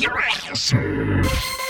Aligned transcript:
your 0.00 0.18
ass! 0.18 1.69